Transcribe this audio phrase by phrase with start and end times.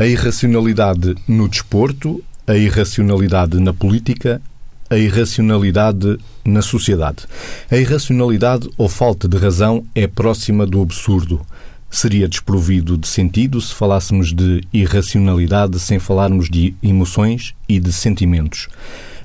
[0.00, 4.40] A irracionalidade no desporto, a irracionalidade na política,
[4.88, 7.26] a irracionalidade na sociedade.
[7.70, 11.42] A irracionalidade ou falta de razão é próxima do absurdo.
[11.90, 18.68] Seria desprovido de sentido se falássemos de irracionalidade sem falarmos de emoções e de sentimentos.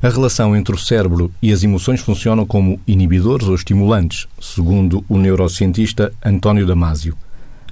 [0.04, 5.18] A relação entre o cérebro e as emoções funcionam como inibidores ou estimulantes, segundo o
[5.18, 7.16] neurocientista António Damasio.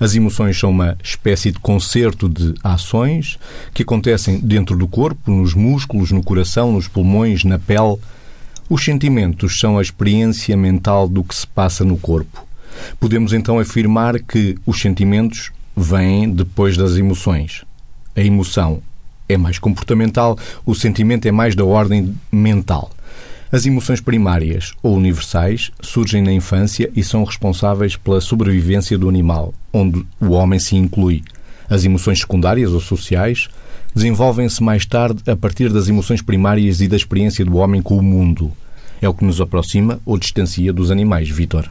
[0.04, 3.40] As emoções são uma espécie de concerto de ações
[3.74, 7.96] que acontecem dentro do corpo, nos músculos, no coração, nos pulmões, na pele.
[8.70, 12.46] Os sentimentos são a experiência mental do que se passa no corpo.
[13.00, 17.64] Podemos então afirmar que os sentimentos vêm depois das emoções.
[18.14, 18.82] A emoção
[19.30, 22.92] é mais comportamental, o sentimento é mais da ordem mental.
[23.54, 29.54] As emoções primárias ou universais surgem na infância e são responsáveis pela sobrevivência do animal,
[29.72, 31.22] onde o homem se inclui.
[31.70, 33.48] As emoções secundárias ou sociais
[33.94, 38.02] desenvolvem-se mais tarde a partir das emoções primárias e da experiência do homem com o
[38.02, 38.52] mundo.
[39.00, 41.70] É o que nos aproxima ou distancia dos animais, Vitor.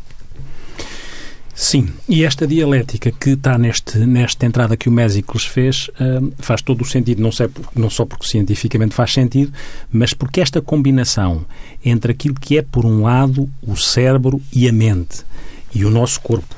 [1.55, 6.63] Sim, e esta dialética que está neste, nesta entrada que o Mésicles fez uh, faz
[6.63, 9.53] todo o sentido, não, sei, não só porque cientificamente faz sentido,
[9.91, 11.45] mas porque esta combinação
[11.85, 15.25] entre aquilo que é, por um lado, o cérebro e a mente
[15.75, 16.55] e o nosso corpo,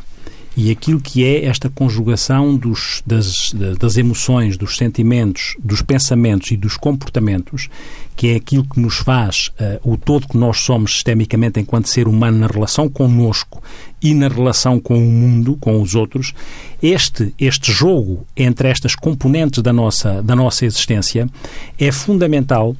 [0.57, 6.57] e aquilo que é esta conjugação dos, das, das emoções, dos sentimentos, dos pensamentos e
[6.57, 7.69] dos comportamentos,
[8.17, 12.07] que é aquilo que nos faz uh, o todo que nós somos sistemicamente enquanto ser
[12.07, 13.63] humano na relação connosco
[14.01, 16.33] e na relação com o mundo, com os outros,
[16.83, 21.27] este, este jogo entre estas componentes da nossa, da nossa existência
[21.79, 22.77] é fundamental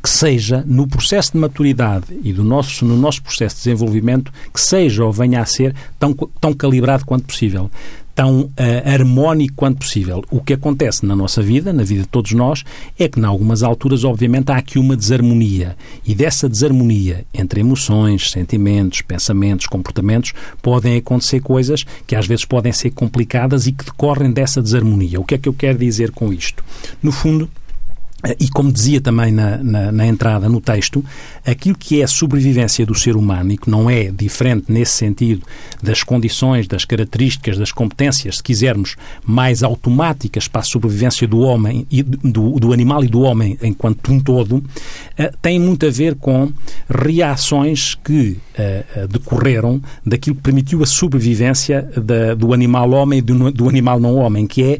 [0.00, 4.60] que seja no processo de maturidade e do nosso, no nosso processo de desenvolvimento, que
[4.60, 7.70] seja ou venha a ser tão, tão calibrado quanto possível
[8.16, 8.50] tão uh,
[8.90, 10.24] harmónico quanto possível.
[10.30, 12.64] O que acontece na nossa vida, na vida de todos nós,
[12.98, 15.76] é que, em algumas alturas, obviamente, há aqui uma desarmonia.
[16.04, 20.32] E dessa desarmonia entre emoções, sentimentos, pensamentos, comportamentos,
[20.62, 25.20] podem acontecer coisas que às vezes podem ser complicadas e que decorrem dessa desarmonia.
[25.20, 26.64] O que é que eu quero dizer com isto?
[27.02, 27.50] No fundo,
[28.40, 31.04] e como dizia também na, na, na, entrada, no texto,
[31.44, 35.42] aquilo que é a sobrevivência do ser humano e que não é diferente nesse sentido
[35.82, 41.86] das condições, das características, das competências, se quisermos, mais automáticas para a sobrevivência do homem,
[41.90, 44.64] e do, do animal e do homem enquanto um todo, uh,
[45.42, 46.50] tem muito a ver com
[46.88, 53.52] reações que uh, decorreram daquilo que permitiu a sobrevivência da, do animal homem e do,
[53.52, 54.78] do animal não homem, que é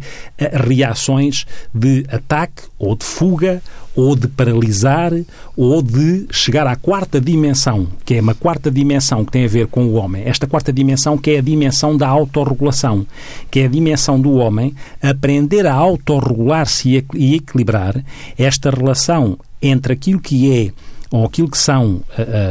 [0.67, 3.61] reações de ataque ou de fuga fuga
[3.95, 5.13] ou de paralisar
[5.57, 9.67] ou de chegar à quarta dimensão, que é uma quarta dimensão que tem a ver
[9.67, 10.23] com o homem.
[10.25, 13.07] Esta quarta dimensão que é a dimensão da autorregulação,
[13.51, 18.05] que é a dimensão do homem aprender a autorregular-se e equilibrar
[18.39, 20.73] esta relação entre aquilo que é
[21.11, 22.03] ou aquilo que são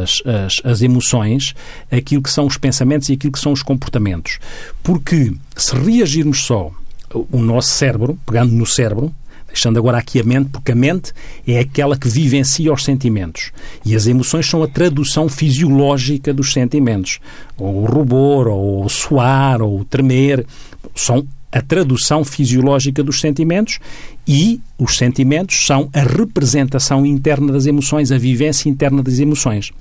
[0.02, 1.54] as, as, as, emoções,
[1.92, 4.40] aquilo que são os pensamentos e aquilo que são os comportamentos.
[4.82, 6.72] Porque se reagirmos só
[7.14, 9.14] o nosso cérebro, pegando no cérebro,
[9.56, 11.14] Deixando agora aqui a mente, porque a mente
[11.48, 13.54] é aquela que vivencia os sentimentos.
[13.86, 17.22] E as emoções são a tradução fisiológica dos sentimentos.
[17.58, 20.46] Ou o rubor, ou o suar, ou o tremer.
[20.94, 23.80] São a tradução fisiológica dos sentimentos
[24.28, 29.72] e os sentimentos são a representação interna das emoções, a vivência interna das emoções.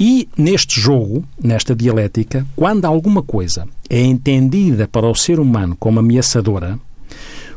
[0.00, 6.00] E neste jogo, nesta dialética, quando alguma coisa é entendida para o ser humano como
[6.00, 6.78] ameaçadora,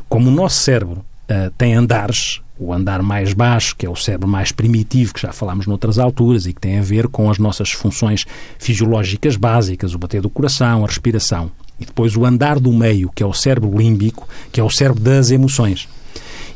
[0.06, 4.28] como o nosso cérebro uh, tem andares, o andar mais baixo, que é o cérebro
[4.28, 7.70] mais primitivo, que já falámos noutras alturas e que tem a ver com as nossas
[7.70, 8.26] funções
[8.58, 11.50] fisiológicas básicas, o bater do coração, a respiração.
[11.78, 15.02] E depois o andar do meio, que é o cérebro límbico, que é o cérebro
[15.02, 15.88] das emoções.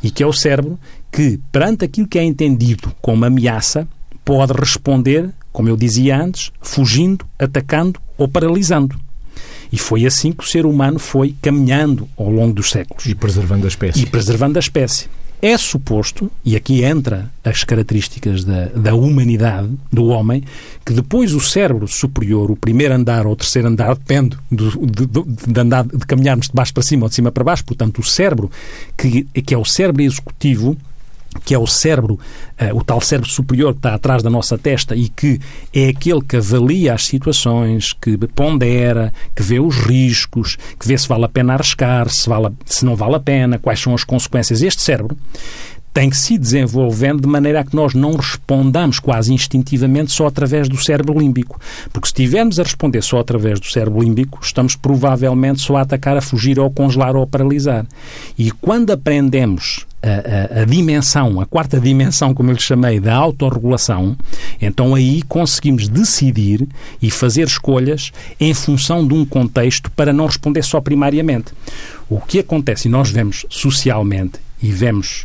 [0.03, 0.79] E que é o cérebro
[1.11, 3.89] que, perante aquilo que é entendido como ameaça,
[4.23, 9.04] pode responder, como eu dizia antes, fugindo, atacando ou paralisando.
[9.75, 13.07] E foi assim que o ser humano foi caminhando ao longo dos séculos.
[13.07, 14.05] E preservando a espécie.
[14.05, 15.09] E preservando a espécie.
[15.43, 20.45] É suposto, e aqui entra as características da, da humanidade, do homem,
[20.87, 25.07] que depois o cérebro superior, o primeiro andar ou o terceiro andar, depende do, de,
[25.07, 28.05] de, andar, de caminharmos de baixo para cima ou de cima para baixo, portanto, o
[28.05, 28.49] cérebro,
[28.97, 30.77] que, que é o cérebro executivo,
[31.45, 34.95] que é o cérebro, uh, o tal cérebro superior que está atrás da nossa testa
[34.95, 35.41] e que
[35.73, 41.09] é aquele que avalia as situações, que pondera, que vê os riscos, que vê se
[41.09, 44.63] vale a pena arriscar, se, vale, se não vale a pena, quais são as consequências.
[44.63, 45.17] Este cérebro
[45.95, 50.69] tem que se desenvolvendo de maneira a que nós não respondamos quase instintivamente só através
[50.69, 51.61] do cérebro límbico.
[51.93, 56.17] Porque se estivermos a responder só através do cérebro límbico, estamos provavelmente só a atacar,
[56.17, 57.87] a fugir ou a congelar ou a paralisar.
[58.37, 63.15] E quando aprendemos a, a, a, dimensão, a quarta dimensão, como eu lhe chamei, da
[63.15, 64.17] autorregulação,
[64.61, 66.67] então aí conseguimos decidir
[67.01, 71.53] e fazer escolhas em função de um contexto para não responder só primariamente.
[72.11, 75.25] O que acontece, e nós vemos socialmente e vemos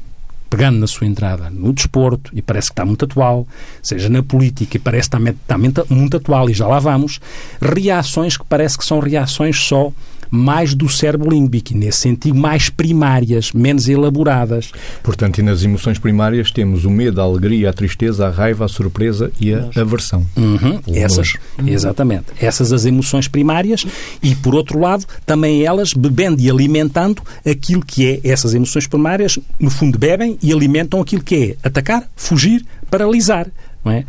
[0.49, 3.47] pegando na sua entrada no desporto, e parece que está muito atual,
[3.81, 7.19] seja na política, e parece que está, muito atual, e já lá vamos,
[7.61, 9.91] reações que parece que são reações só
[10.29, 14.71] mais do cérebro límbico, nesse sentido, mais primárias, menos elaboradas.
[15.03, 18.67] Portanto, e nas emoções primárias temos o medo, a alegria, a tristeza, a raiva, a
[18.67, 20.25] surpresa e a aversão.
[20.35, 20.79] Uhum.
[20.93, 21.33] Essas,
[21.65, 22.25] exatamente.
[22.39, 23.85] Essas as emoções primárias
[24.21, 29.39] e, por outro lado, também elas bebendo e alimentando aquilo que é essas emoções primárias,
[29.59, 33.47] no fundo bebem e alimentam aquilo que é atacar, fugir, paralisar.
[33.83, 34.03] Não é?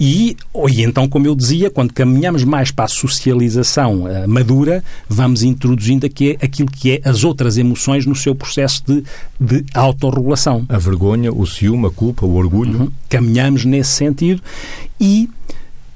[0.00, 0.36] e,
[0.68, 6.04] e então, como eu dizia, quando caminhamos mais para a socialização uh, madura, vamos introduzindo
[6.04, 9.04] aqui aquilo que é as outras emoções no seu processo de,
[9.40, 10.66] de autorregulação.
[10.68, 12.80] A vergonha, o ciúme, a culpa, o orgulho.
[12.80, 12.90] Uhum.
[13.08, 14.42] Caminhamos nesse sentido
[15.00, 15.30] e,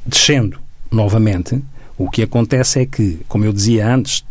[0.05, 0.59] descendo
[0.91, 1.61] novamente,
[1.99, 4.25] o que acontece é que, como eu dizia antes,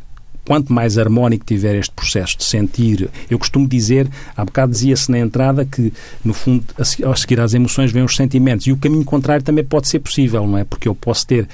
[0.45, 5.19] quanto mais harmónico tiver este processo de sentir, eu costumo dizer, há bocado dizia-se na
[5.19, 5.92] entrada que,
[6.24, 8.68] no fundo, a seguir às emoções vêm os sentimentos.
[8.68, 10.63] E o caminho contrário também pode ser possível, não é?
[10.63, 11.47] Porque eu posso ter,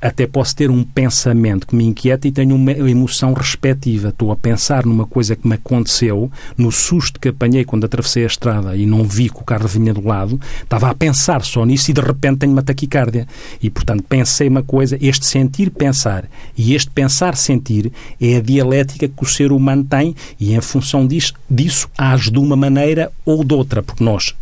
[0.00, 4.08] até posso ter um pensamento que me inquieta e tenho uma emoção respectiva.
[4.08, 8.26] Estou a pensar numa coisa que me aconteceu, no susto que apanhei quando atravessei a
[8.26, 11.90] estrada e não vi que o carro vinha do lado, estava a pensar só nisso
[11.90, 13.26] e de repente tenho uma taquicardia.
[13.62, 16.24] E, portanto, pensei uma coisa, este sentir-pensar
[16.56, 17.90] e este pensar-sentir
[18.20, 22.30] é é a dialética que o ser humano tem e, em função disso, disso age
[22.30, 24.34] de uma maneira ou de outra, porque nós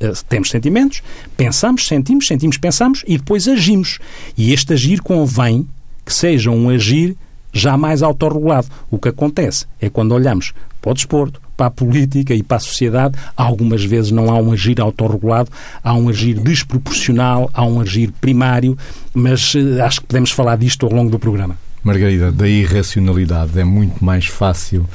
[0.00, 1.02] uh, temos sentimentos,
[1.36, 3.98] pensamos, sentimos, sentimos, pensamos e depois agimos.
[4.36, 5.66] E este agir convém
[6.04, 7.16] que seja um agir
[7.52, 8.68] jamais autorregulado.
[8.90, 12.60] O que acontece é quando olhamos para o desporto, para a política e para a
[12.60, 15.50] sociedade, algumas vezes não há um agir autorregulado,
[15.84, 18.78] há um agir desproporcional, há um agir primário,
[19.12, 21.58] mas uh, acho que podemos falar disto ao longo do programa.
[21.82, 24.86] Margarida, da irracionalidade é muito mais fácil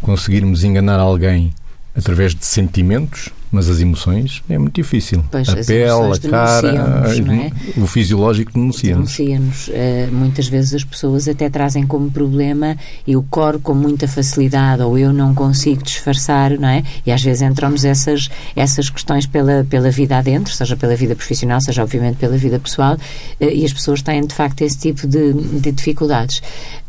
[0.00, 1.52] conseguirmos enganar alguém
[1.94, 5.24] através de sentimentos mas as emoções é muito difícil.
[5.30, 7.80] Pois, a pele, a cara, é?
[7.80, 9.16] o fisiológico denuncia-nos.
[9.16, 9.68] Denuncia-nos.
[9.68, 12.76] Uh, muitas vezes as pessoas até trazem como problema
[13.06, 16.84] eu coro com muita facilidade ou eu não consigo disfarçar, não é?
[17.04, 21.60] E às vezes entramos essas, essas questões pela, pela vida adentro, seja pela vida profissional,
[21.60, 25.32] seja obviamente pela vida pessoal, uh, e as pessoas têm de facto esse tipo de,
[25.32, 26.38] de dificuldades.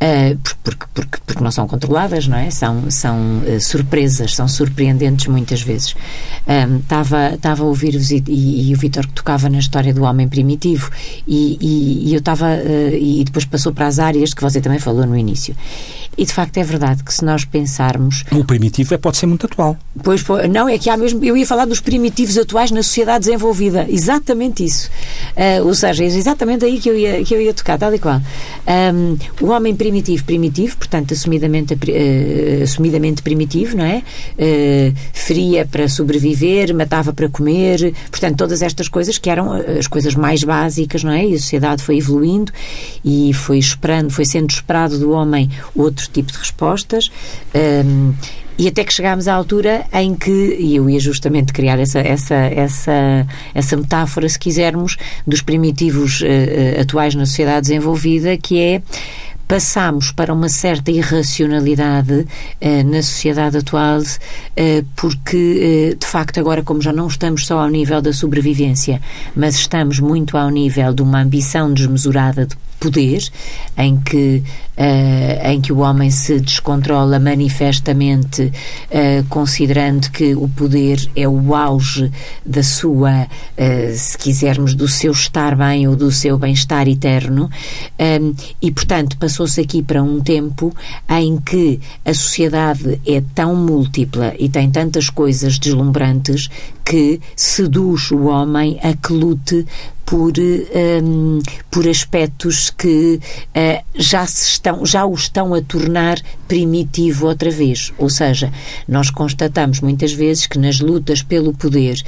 [0.02, 2.52] Uh, porque, porque, porque não são controladas, não é?
[2.52, 5.96] São, são surpresas, são surpreendentes muitas vezes
[6.82, 10.28] estava um, a ouvir-vos e, e, e, o Vitor que tocava na história do homem
[10.28, 10.90] primitivo
[11.28, 14.80] e, e, e eu estava uh, e depois passou para as áreas que você também
[14.80, 15.56] falou no início.
[16.18, 19.46] E de facto é verdade que se nós pensarmos o primitivo é, pode ser muito
[19.46, 19.78] atual.
[20.04, 23.86] Pois não é que há mesmo eu ia falar dos primitivos atuais na sociedade desenvolvida.
[23.90, 24.90] Exatamente isso.
[25.36, 28.00] Uh, ou seja é exatamente aí que eu ia que eu ia tocar tal e
[28.00, 28.22] qual.
[28.68, 34.04] Um, o homem primitivo primitivo portanto assumidamente uh, assumidamente primitivo não é?
[35.14, 39.88] Fria para sobreviver viver, matava para comer, portanto, todas estas coisas que eram eh, as
[39.88, 41.26] coisas mais básicas, não é?
[41.26, 42.52] E a sociedade foi evoluindo
[43.06, 47.12] e foi esperando, foi sendo esperado do homem outro tipo de respostas.
[47.86, 48.14] Um,
[48.58, 52.36] e até que chegámos à altura em que, e eu ia justamente criar essa, essa,
[52.36, 58.82] essa, essa metáfora, se quisermos, dos primitivos uh, atuais na sociedade desenvolvida, que é
[59.52, 62.26] passamos para uma certa irracionalidade
[62.62, 64.02] eh, na sociedade atual,
[64.56, 69.02] eh, porque, eh, de facto, agora, como já não estamos só ao nível da sobrevivência,
[69.36, 73.22] mas estamos muito ao nível de uma ambição desmesurada de poder,
[73.78, 74.44] em que,
[74.76, 81.54] uh, em que o homem se descontrola manifestamente, uh, considerando que o poder é o
[81.54, 82.12] auge
[82.44, 87.50] da sua, uh, se quisermos, do seu estar bem ou do seu bem-estar eterno,
[88.00, 90.76] um, e, portanto, passou-se aqui para um tempo
[91.08, 96.50] em que a sociedade é tão múltipla e tem tantas coisas deslumbrantes
[96.84, 99.66] que seduz o homem a que lute
[100.12, 101.40] por, um,
[101.72, 103.18] por aspectos que
[103.56, 107.94] uh, já, se estão, já o estão a tornar primitivo outra vez.
[107.98, 108.52] Ou seja,
[108.86, 112.04] nós constatamos muitas vezes que nas lutas pelo poder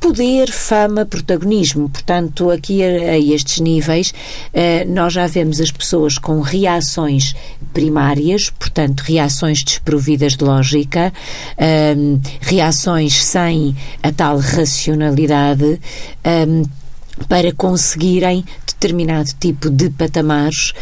[0.00, 1.88] poder, fama, protagonismo.
[1.88, 4.12] Portanto, aqui a, a estes níveis,
[4.52, 7.34] uh, nós já vemos as pessoas com reações
[7.72, 11.12] primárias, portanto, reações desprovidas de lógica,
[11.56, 15.80] uh, reações sem a tal racionalidade.
[16.26, 16.83] Uh,
[17.28, 20.74] para conseguirem determinado tipo de patamares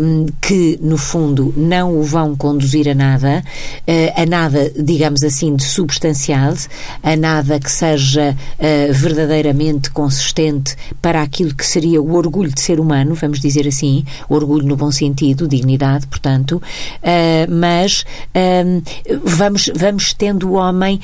[0.00, 3.44] um, que, no fundo, não o vão conduzir a nada,
[3.86, 6.54] uh, a nada, digamos assim, de substancial,
[7.00, 12.80] a nada que seja uh, verdadeiramente consistente para aquilo que seria o orgulho de ser
[12.80, 18.82] humano, vamos dizer assim, orgulho no bom sentido, dignidade, portanto, uh, mas um,
[19.22, 21.00] vamos, vamos tendo o homem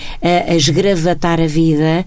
[0.48, 2.04] a esgravatar a vida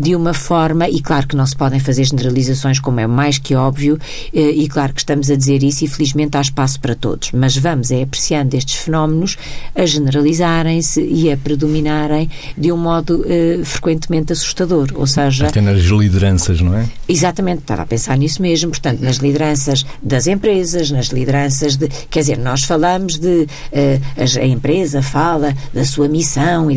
[0.00, 3.54] de uma forma, e claro que não se podem fazer generalizações, como é mais que
[3.54, 3.98] óbvio,
[4.32, 7.56] eh, e claro que estamos a dizer isso e felizmente há espaço para todos, mas
[7.56, 9.36] vamos é apreciando estes fenómenos
[9.74, 15.48] a generalizarem-se e a predominarem de um modo uh, frequentemente assustador, ou seja...
[15.48, 16.86] Até nas lideranças, não é?
[17.08, 21.88] Exatamente, estava a pensar nisso mesmo, portanto, nas lideranças das empresas, nas lideranças de...
[22.10, 23.46] Quer dizer, nós falamos de...
[23.72, 26.68] Uh, a empresa fala da sua missão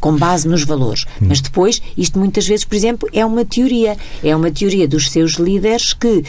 [0.00, 1.26] com base nos valores, hum.
[1.28, 3.96] mas depois, isto muitas vezes, por exemplo, é uma teoria,
[4.26, 6.24] é uma teoria dos seus líderes que uh,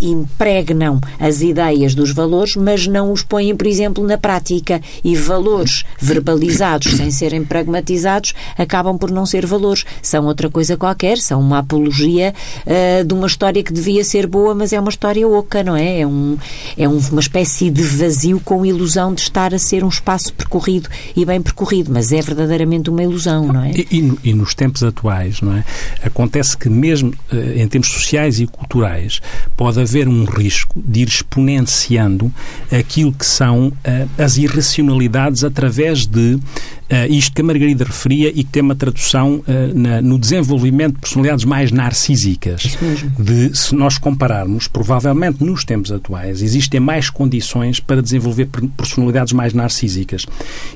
[0.00, 4.80] impregnam as ideias dos valores, mas não os põem, por exemplo, na prática.
[5.02, 9.84] E valores verbalizados sem serem pragmatizados acabam por não ser valores.
[10.00, 12.32] São outra coisa qualquer, são uma apologia
[12.66, 16.00] uh, de uma história que devia ser boa, mas é uma história oca, não é?
[16.00, 16.38] É, um,
[16.76, 20.88] é um, uma espécie de vazio com ilusão de estar a ser um espaço percorrido
[21.16, 23.72] e bem percorrido, mas é verdadeiramente uma ilusão, não é?
[23.72, 25.64] E, e, e nos tempos atuais, não é?
[26.02, 29.20] Acontece que mesmo em termos sociais e culturais,
[29.56, 32.32] pode haver um risco de ir exponenciando
[32.70, 33.72] aquilo que são uh,
[34.22, 36.38] as irracionalidades através de
[36.90, 40.94] Uh, isto que a Margarida referia e que tem uma tradução uh, na, no desenvolvimento
[40.94, 42.76] de personalidades mais narcísicas.
[43.18, 49.54] De, se nós compararmos, provavelmente nos tempos atuais, existem mais condições para desenvolver personalidades mais
[49.54, 50.26] narcísicas.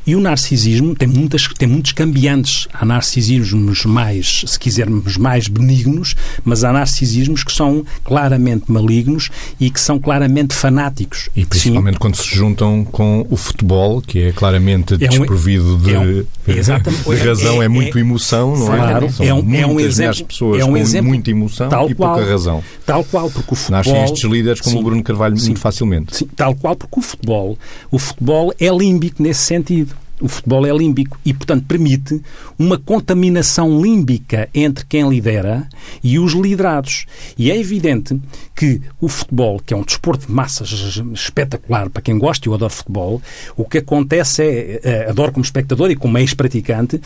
[0.07, 2.69] E o narcisismo tem, muitas, tem muitos cambiantes.
[2.73, 9.71] Há narcisismos mais, se quisermos, mais benignos, mas há narcisismos que são claramente malignos e
[9.71, 11.29] que são claramente fanáticos.
[11.37, 12.01] E principalmente Sim.
[12.01, 15.77] quando se juntam com o futebol, que é claramente é um, desprovido
[16.09, 18.77] de de razão, é, é muito emoção, não é?
[18.77, 21.91] Claro, São é um, é um exemplo, pessoas é um exemplo, com muita emoção tal
[21.91, 22.65] e qual, pouca razão.
[22.85, 23.79] Tal qual, porque o futebol...
[23.79, 26.17] Nascem estes líderes como sim, o Bruno Carvalho sim, muito facilmente.
[26.17, 27.59] Sim, tal qual, porque o futebol,
[27.91, 32.21] o futebol é límbico nesse sentido o futebol é límbico e, portanto, permite
[32.59, 35.69] uma contaminação límbica entre quem lidera
[36.03, 37.07] e os liderados.
[37.37, 38.21] E é evidente
[38.55, 40.71] que o futebol, que é um desporto de massas
[41.15, 43.23] espetacular para quem gosta, eu adoro futebol,
[43.57, 47.01] o que acontece é, é adoro como espectador e como ex-praticante,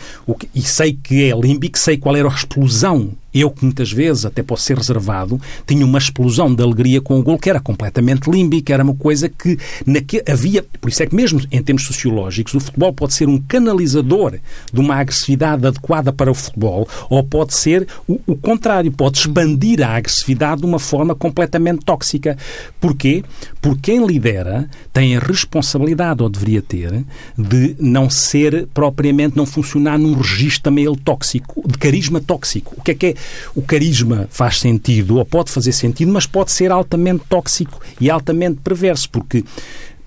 [0.53, 4.43] e sei que é límbico, sei qual era a explosão eu, que muitas vezes até
[4.43, 8.73] posso ser reservado, tinha uma explosão de alegria com o gol que era completamente límbica,
[8.73, 10.63] era uma coisa que naque, havia.
[10.79, 14.39] Por isso é que, mesmo em termos sociológicos, o futebol pode ser um canalizador
[14.71, 19.81] de uma agressividade adequada para o futebol, ou pode ser o, o contrário, pode expandir
[19.81, 22.37] a agressividade de uma forma completamente tóxica.
[22.79, 23.23] Porquê?
[23.61, 27.03] Porque quem lidera tem a responsabilidade, ou deveria ter,
[27.37, 32.73] de não ser propriamente, não funcionar num registro também ele tóxico, de carisma tóxico.
[32.77, 33.15] O que é que é?
[33.55, 38.59] O carisma faz sentido, ou pode fazer sentido, mas pode ser altamente tóxico e altamente
[38.63, 39.43] perverso, porque,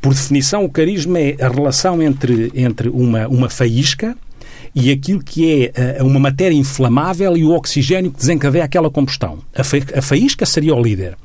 [0.00, 4.16] por definição, o carisma é a relação entre, entre uma, uma faísca
[4.76, 9.38] e aquilo que é uh, uma matéria inflamável e o oxigênio que desencadeia aquela combustão.
[9.56, 9.62] A,
[9.99, 11.16] a faísca seria o líder.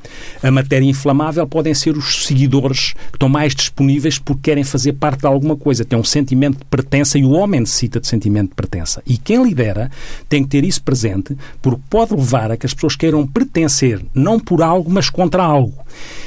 [0.41, 5.19] A matéria inflamável podem ser os seguidores que estão mais disponíveis porque querem fazer parte
[5.19, 8.55] de alguma coisa, têm um sentimento de pertença e o homem necessita de sentimento de
[8.55, 9.03] pertença.
[9.05, 9.91] E quem lidera
[10.29, 14.39] tem que ter isso presente porque pode levar a que as pessoas queiram pertencer não
[14.39, 15.73] por algo, mas contra algo.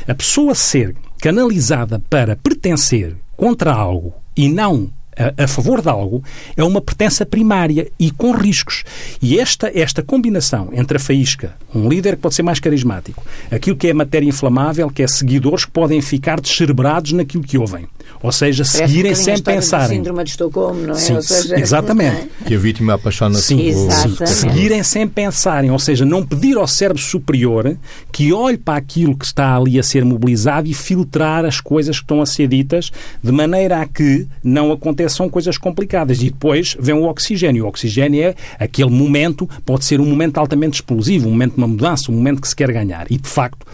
[0.06, 6.22] A pessoa ser canalizada para pertencer contra algo e não a, a, favor de algo
[6.56, 8.84] é uma pertença primária e com riscos.
[9.20, 13.76] E esta, esta combinação entre a faísca, um líder que pode ser mais carismático, aquilo
[13.76, 17.86] que é matéria inflamável, que é seguidores que podem ficar descerebrados naquilo que ouvem.
[18.22, 19.96] Ou seja, Parece seguirem um sem pensarem.
[19.98, 20.98] síndrome de Estocolmo, não é?
[20.98, 22.28] Sim, seja, exatamente.
[22.46, 27.02] Que a vítima apaixona-se sim, sim, Seguirem sem pensarem, ou seja, não pedir ao cérebro
[27.02, 27.76] superior
[28.10, 32.04] que olhe para aquilo que está ali a ser mobilizado e filtrar as coisas que
[32.04, 32.90] estão a ser ditas
[33.22, 34.70] de maneira a que não
[35.04, 36.22] aconteçam coisas complicadas.
[36.22, 37.64] E depois vem o oxigênio.
[37.64, 41.68] O oxigênio é aquele momento, pode ser um momento altamente explosivo, um momento de uma
[41.68, 43.06] mudança, um momento que se quer ganhar.
[43.10, 43.66] E, de facto,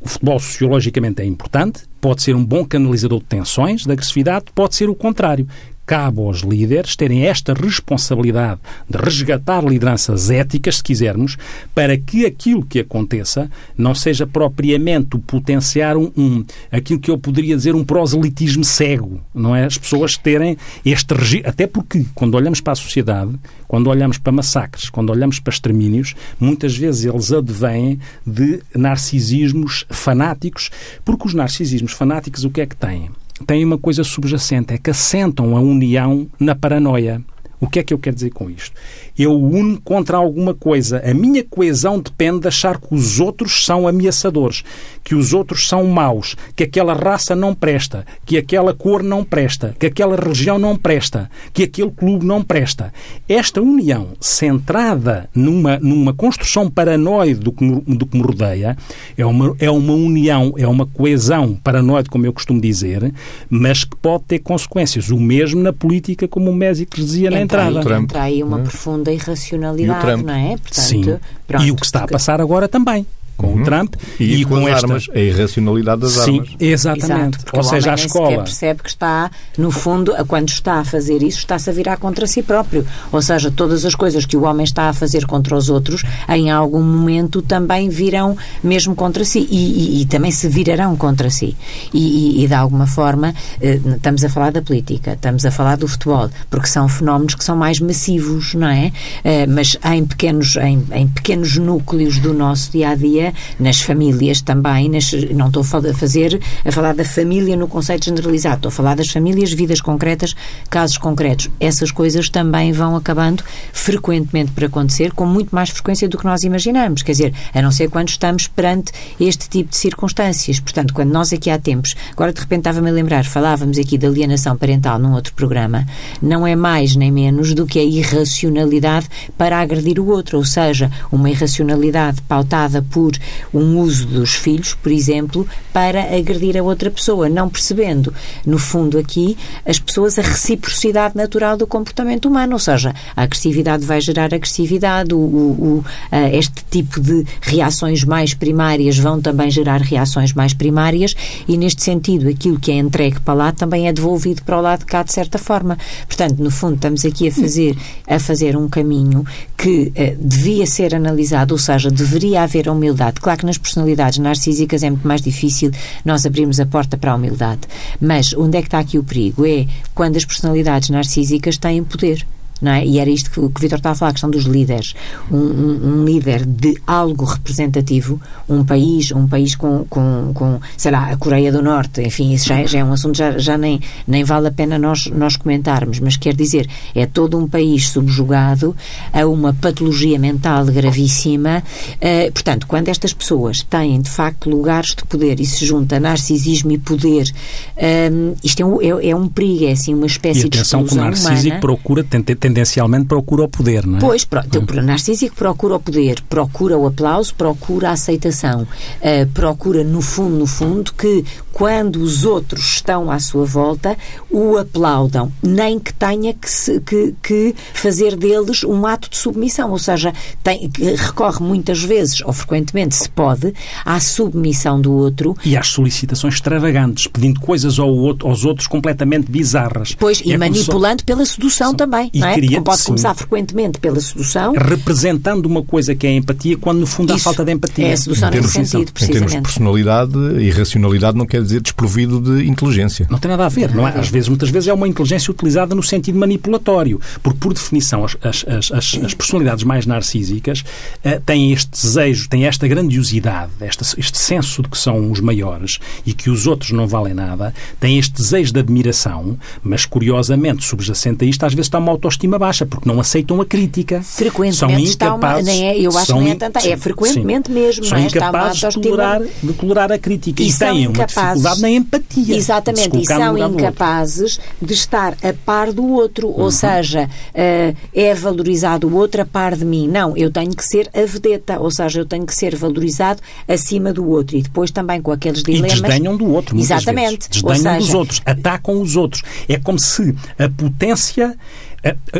[0.00, 4.74] o futebol sociologicamente é importante, pode ser um bom canalizador de tensões, de agressividade, pode
[4.74, 5.46] ser o contrário.
[5.86, 11.38] Cabe aos líderes terem esta responsabilidade de resgatar lideranças éticas, se quisermos,
[11.74, 17.16] para que aquilo que aconteça não seja propriamente o potenciar um, um aquilo que eu
[17.16, 19.64] poderia dizer um proselitismo cego, não é?
[19.64, 23.32] As pessoas terem este regime, até porque quando olhamos para a sociedade,
[23.68, 30.70] quando olhamos para massacres, quando olhamos para extermínios, muitas vezes eles advêm de narcisismos fanáticos,
[31.04, 33.10] porque os narcisismos fanáticos o que é que têm?
[33.44, 37.22] Têm uma coisa subjacente, é que assentam a união na paranoia.
[37.60, 38.72] O que é que eu quero dizer com isto?
[39.18, 41.02] Eu uno contra alguma coisa.
[41.04, 44.62] A minha coesão depende de achar que os outros são ameaçadores,
[45.02, 49.74] que os outros são maus, que aquela raça não presta, que aquela cor não presta,
[49.78, 52.92] que aquela região não presta, que aquele clube não presta.
[53.28, 58.76] Esta união centrada numa, numa construção paranoide do que, do que me rodeia
[59.16, 63.12] é uma, é uma união, é uma coesão paranoide, como eu costumo dizer,
[63.48, 65.10] mas que pode ter consequências.
[65.10, 67.98] O mesmo na política, como o Mésico dizia na entrada.
[67.98, 68.62] Entra aí uma hum.
[68.62, 70.56] profunda irracionalidade, não é?
[70.56, 71.18] Portanto, Sim.
[71.46, 73.60] Pronto, e o que está a passar agora também com uhum.
[73.60, 74.86] o Trump e, e com, com esta...
[74.86, 76.56] armas, a irracionalidade das Sim, armas.
[76.58, 77.38] exatamente.
[77.38, 81.38] Exato, Ou seja, a escola percebe que está, no fundo, quando está a fazer isso,
[81.38, 82.86] está-se a virar contra si próprio.
[83.12, 86.50] Ou seja, todas as coisas que o homem está a fazer contra os outros, em
[86.50, 91.56] algum momento também virão mesmo contra si e, e, e também se virarão contra si.
[91.92, 95.86] E, e, de alguma forma, eh, estamos a falar da política, estamos a falar do
[95.86, 98.92] futebol, porque são fenómenos que são mais massivos, não é?
[99.24, 103.25] Eh, mas em pequenos, em, em pequenos núcleos do nosso dia a dia
[103.58, 108.56] nas famílias também, nas, não estou a fazer a falar da família no conceito generalizado,
[108.56, 110.34] estou a falar das famílias, vidas concretas,
[110.68, 111.50] casos concretos.
[111.60, 113.42] Essas coisas também vão acabando
[113.72, 117.70] frequentemente por acontecer, com muito mais frequência do que nós imaginamos, quer dizer, a não
[117.70, 120.60] ser quando estamos perante este tipo de circunstâncias.
[120.60, 124.06] Portanto, quando nós aqui há tempos, agora de repente estava-me a lembrar, falávamos aqui de
[124.06, 125.86] alienação parental num outro programa,
[126.20, 130.90] não é mais nem menos do que a irracionalidade para agredir o outro, ou seja,
[131.10, 133.12] uma irracionalidade pautada por
[133.52, 138.12] um uso dos filhos, por exemplo, para agredir a outra pessoa, não percebendo,
[138.44, 143.84] no fundo, aqui, as pessoas a reciprocidade natural do comportamento humano, ou seja, a agressividade
[143.84, 145.84] vai gerar agressividade, o, o,
[146.32, 151.14] este tipo de reações mais primárias vão também gerar reações mais primárias
[151.46, 154.80] e, neste sentido, aquilo que é entregue para lá também é devolvido para o lado
[154.80, 155.78] de cá, de certa forma.
[156.06, 157.76] Portanto, no fundo, estamos aqui a fazer,
[158.06, 159.24] a fazer um caminho
[159.56, 163.20] que uh, devia ser analisado, ou seja, deveria haver humildade humildade.
[163.20, 165.70] Claro que nas personalidades narcísicas é muito mais difícil
[166.04, 167.62] nós abrirmos a porta para a humildade.
[168.00, 169.46] Mas onde é que está aqui o perigo?
[169.46, 172.26] É quando as personalidades narcísicas têm poder.
[172.62, 172.84] É?
[172.86, 174.94] E era isto que, o Vitor estava a falar, a questão dos líderes.
[175.30, 180.90] Um, um, um, líder de algo representativo, um país, um país com, com, com sei
[180.90, 183.58] lá, a Coreia do Norte, enfim, isso já, é, já é um assunto, já, já
[183.58, 187.88] nem, nem vale a pena nós, nós comentarmos, mas quer dizer, é todo um país
[187.88, 188.74] subjugado
[189.12, 191.62] a uma patologia mental gravíssima.
[191.96, 196.72] Uh, portanto, quando estas pessoas têm, de facto, lugares de poder e se junta narcisismo
[196.72, 197.30] e poder,
[197.76, 200.86] uh, isto é um, é, é um perigo, é assim uma espécie e atenção de
[200.86, 204.00] exclusão que o narcísico procura tentar tendencialmente procura o poder, não é?
[204.00, 209.26] Pois, pro, então, o narcísico procura o poder, procura o aplauso, procura a aceitação, uh,
[209.34, 213.96] procura, no fundo, no fundo, que quando os outros estão à sua volta,
[214.30, 219.70] o aplaudam, nem que tenha que, se, que, que fazer deles um ato de submissão,
[219.70, 223.54] ou seja, tem, recorre muitas vezes, ou frequentemente se pode,
[223.84, 225.34] à submissão do outro.
[225.44, 229.96] E às solicitações extravagantes, pedindo coisas ao outro, aos outros completamente bizarras.
[229.98, 232.34] Pois, e é manipulando pela sedução também, e não é?
[232.40, 232.86] Queria, pode sim.
[232.86, 234.54] começar frequentemente pela sedução.
[234.54, 237.88] Representando uma coisa que é a empatia, quando no fundo há falta de empatia.
[237.88, 239.04] É a sedução nesse sentido, precisamente.
[239.04, 243.06] Em termos de personalidade e racionalidade não quer dizer desprovido de inteligência.
[243.10, 243.98] Não tem nada a ver, não, não é?
[243.98, 248.16] Às vezes, muitas vezes é uma inteligência utilizada no sentido manipulatório, porque por definição as,
[248.22, 250.60] as, as, as personalidades mais narcísicas
[251.04, 255.78] uh, têm este desejo, têm esta grandiosidade, esta, este senso de que são os maiores
[256.04, 261.24] e que os outros não valem nada, têm este desejo de admiração, mas curiosamente subjacente
[261.24, 264.02] a isto às vezes está uma autoestima baixa, porque não aceitam a crítica.
[264.02, 267.48] Frequentemente são incapazes, está uma, nem é, eu acho que nem é tanta, é frequentemente
[267.48, 268.08] sim, mesmo, são não é?
[268.08, 272.36] incapazes de tolerar, de tolerar a crítica e, e têm uma dificuldade na empatia.
[272.36, 276.42] Exatamente, e são incapazes de estar a par do outro, uhum.
[276.42, 279.88] ou seja, uh, é valorizado o outro a par de mim.
[279.88, 283.92] Não, eu tenho que ser a vedeta, ou seja, eu tenho que ser valorizado acima
[283.92, 285.78] do outro e depois também com aqueles dilemas.
[285.78, 287.28] E desdenham do outro, Exatamente.
[287.28, 287.42] Vezes.
[287.42, 289.22] Desdenham seja, dos outros, atacam os outros.
[289.48, 291.36] É como se a potência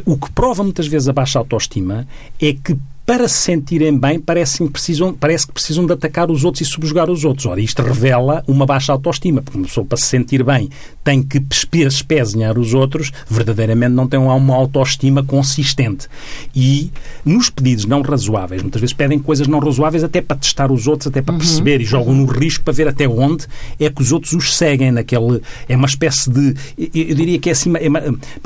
[0.05, 2.07] o que prova muitas vezes a baixa autoestima
[2.41, 6.43] é que para se sentirem bem, parece que precisam, parece que precisam de atacar os
[6.45, 7.47] outros e subjugar os outros.
[7.47, 10.69] Ora, isto revela uma baixa autoestima, porque uma pessoa, para se sentir bem,
[11.05, 11.41] tem que
[11.89, 16.09] espezinhar os outros, verdadeiramente não tem uma autoestima consistente.
[16.53, 16.91] E
[17.25, 21.07] nos pedidos não razoáveis, muitas vezes pedem coisas não razoáveis até para testar os outros,
[21.07, 21.39] até para uhum.
[21.39, 23.47] perceber, e jogam no risco para ver até onde
[23.79, 25.41] é que os outros os seguem naquele...
[25.69, 26.57] É uma espécie de...
[26.77, 27.73] Eu diria que é assim...
[27.79, 28.03] É uma,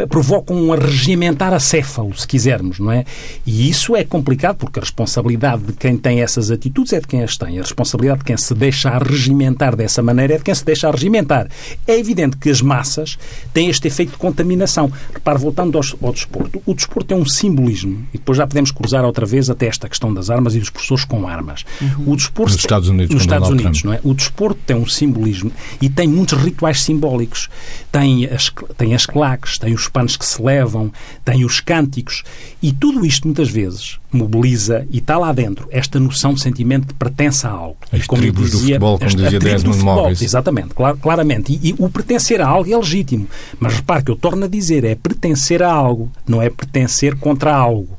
[0.07, 3.07] provocam um arregimentar acéfalo, se quisermos, não é?
[3.47, 7.23] E isso é complicado porque a responsabilidade de quem tem essas atitudes é de quem
[7.23, 7.59] as tem.
[7.59, 11.49] A responsabilidade de quem se deixa arregimentar dessa maneira é de quem se deixa arregimentar.
[11.87, 13.19] É evidente que as massas
[13.53, 14.91] têm este efeito de contaminação.
[15.13, 19.05] Repare, voltando ao, ao desporto, o desporto tem um simbolismo, e depois já podemos cruzar
[19.05, 21.65] outra vez até esta questão das armas e dos professores com armas.
[21.81, 22.13] Uhum.
[22.13, 24.01] O desporto, nos Estados Unidos, nos Estados Unidos não é?
[24.03, 27.49] O desporto tem um simbolismo e tem muitos rituais simbólicos.
[27.91, 30.93] Tem as, tem as claques, tem os panos que se levam,
[31.25, 32.23] tem os cânticos,
[32.63, 36.95] e tudo isto muitas vezes mobiliza e está lá dentro esta noção de sentimento de
[36.95, 37.77] pertença a algo.
[37.93, 40.23] As como tribos dizia, do futebol, como dizia Desmond Morris.
[40.23, 41.59] Exatamente, clar, claramente.
[41.63, 43.27] E, e, o pertencer a algo é legítimo.
[43.59, 47.55] Mas repare que eu torno a dizer, é pertencer a algo, não é pertencer contra
[47.55, 47.99] algo.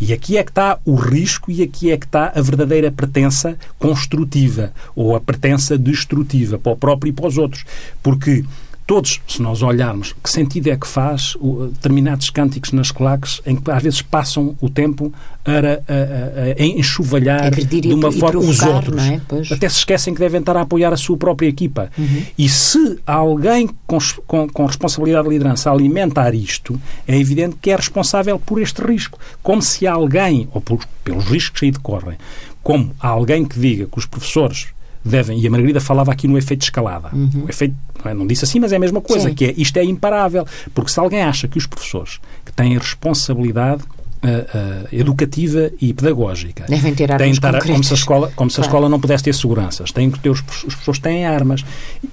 [0.00, 3.58] E aqui é que está o risco e aqui é que está a verdadeira pertença
[3.78, 7.64] construtiva ou a pertença destrutiva para o próprio e para os outros.
[8.02, 8.44] Porque
[8.90, 11.36] todos, se nós olharmos, que sentido é que faz
[11.74, 16.64] determinados cânticos nas claques em que às vezes passam o tempo a, a, a, a
[16.64, 19.00] enxovalhar de uma forma os outros.
[19.00, 19.20] É?
[19.54, 21.88] Até se esquecem que devem estar a apoiar a sua própria equipa.
[21.96, 22.24] Uhum.
[22.36, 26.76] E se alguém com, com, com, responsabilidade de liderança alimentar isto,
[27.06, 29.20] é evidente que é responsável por este risco.
[29.40, 32.18] Como se alguém, ou por, pelos riscos que aí decorrem,
[32.60, 34.66] como alguém que diga que os professores
[35.04, 37.10] devem, e a Margarida falava aqui no efeito de escalada.
[37.12, 37.44] Uhum.
[37.46, 39.34] O efeito, não, é, não, disse assim, mas é a mesma coisa, Sim.
[39.34, 40.46] que é isto é imparável.
[40.74, 43.82] Porque se alguém acha que os professores que têm responsabilidade
[44.22, 46.66] Uh, uh, educativa e pedagógica.
[46.68, 48.66] Devem ter armas estar, como se a escola, como se claro.
[48.66, 49.92] a escola não pudesse ter seguranças.
[49.92, 51.64] Têm que ter os, os professores têm armas.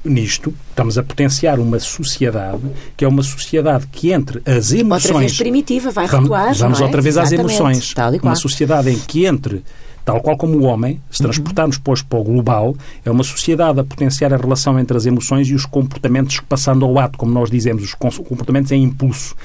[0.06, 2.62] Nisto estamos a potenciar uma sociedade
[2.96, 6.54] que é uma sociedade que entre as emoções outra vez primitiva vai recuar.
[6.56, 6.84] Vamos, é?
[6.86, 7.42] outra vez Exatamente.
[7.42, 7.94] às emoções.
[8.24, 9.62] Uma sociedade em que entre
[10.08, 13.84] Tal qual como o homem, se transportarmos depois para o global, é uma sociedade a
[13.84, 17.84] potenciar a relação entre as emoções e os comportamentos passando ao ato, como nós dizemos,
[17.84, 19.36] os comportamentos em impulso.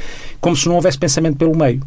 [0.40, 1.82] Como se não houvesse pensamento pelo meio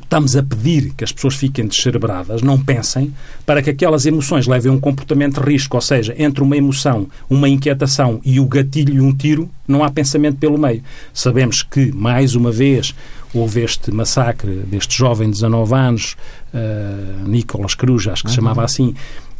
[0.00, 3.12] estamos a pedir que as pessoas fiquem descerebradas, não pensem,
[3.44, 7.48] para que aquelas emoções levem um comportamento de risco, ou seja, entre uma emoção, uma
[7.48, 10.82] inquietação e o gatilho e um tiro, não há pensamento pelo meio.
[11.12, 12.94] Sabemos que, mais uma vez,
[13.34, 16.16] houve este massacre deste jovem de 19 anos,
[16.52, 18.94] uh, Nicolas Cruz, acho que se chamava assim,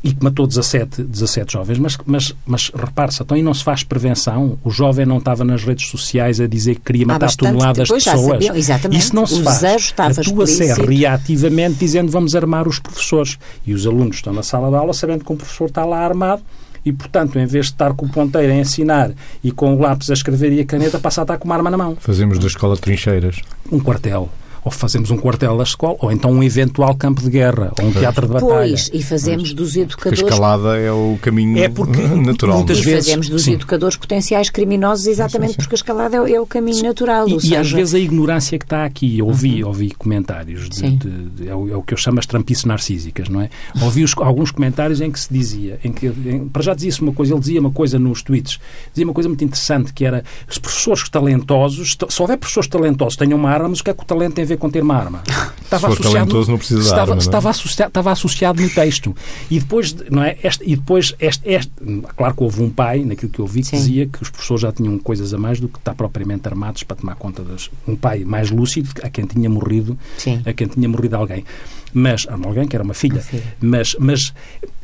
[0.05, 1.79] e que matou 17, 17 jovens.
[1.79, 4.59] Mas, mas, mas repare-se, então aí não se faz prevenção.
[4.65, 8.45] O jovem não estava nas redes sociais a dizer que queria matar toneladas de pessoas.
[8.91, 9.95] Isso não se faz.
[10.19, 13.39] Atua-se é reativamente dizendo vamos armar os professores.
[13.65, 16.43] E os alunos estão na sala de aula sabendo que o professor está lá armado
[16.85, 20.11] e, portanto, em vez de estar com o ponteiro a ensinar e com o lápis
[20.11, 21.97] a escrever e a caneta, passa a estar com uma arma na mão.
[22.01, 23.41] Fazemos da escola trincheiras.
[23.71, 24.29] Um quartel
[24.65, 27.93] ou fazemos um quartel da escola, ou então um eventual campo de guerra, ou um
[27.93, 28.51] teatro de batalha.
[28.51, 30.21] Pois, e fazemos dos educadores...
[30.21, 32.59] a escalada é o caminho é porque, natural.
[32.59, 33.55] Muitas e vezes, fazemos dos sim.
[33.55, 37.29] educadores potenciais criminosos exatamente sim, sim, porque a escalada é, é o caminho natural.
[37.29, 37.55] E, seja...
[37.55, 39.69] e, às vezes a ignorância que está aqui, eu ouvi, uhum.
[39.69, 43.29] ouvi comentários, de, de, de, é, o, é, o, que eu chamo as trampices narcísicas,
[43.29, 43.51] não é?
[43.81, 47.13] Ouvi os, alguns comentários em que se dizia, em que, em, para já dizia-se uma
[47.13, 48.61] coisa, ele dizia uma coisa nos tweets,
[48.93, 53.39] dizia uma coisa muito interessante, que era os professores talentosos, se houver professores talentosos tenham
[53.39, 54.97] uma arma, mas o que é que o talento tem a ver com ter uma
[54.97, 55.23] arma?
[55.63, 57.25] estava Se associado, não precisa estava, arma, não é?
[57.25, 59.15] estava, associado, estava associado no texto.
[59.51, 60.37] E depois, não é?
[60.43, 61.73] Este, e depois, este, este,
[62.17, 63.77] claro que houve um pai, naquilo que eu vi, que Sim.
[63.77, 66.97] dizia que os professores já tinham coisas a mais do que estar propriamente armados para
[66.97, 67.71] tomar conta das.
[67.87, 70.43] Um pai mais lúcido a quem tinha morrido, Sim.
[70.45, 71.45] a quem tinha morrido alguém.
[71.93, 73.23] Mas, alguém que era uma filha.
[73.61, 74.33] Mas, mas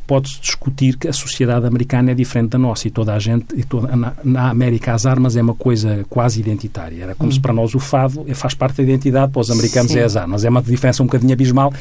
[0.09, 3.63] pode-se discutir que a sociedade americana é diferente da nossa e toda a gente, e
[3.63, 7.03] toda, na, na, América as armas é uma coisa quase identitária.
[7.03, 7.33] Era como hum.
[7.33, 9.99] se para nós o fado faz parte da identidade, para os americanos Sim.
[9.99, 10.43] é as armas.
[10.43, 11.71] É uma diferença um bocadinho abismal.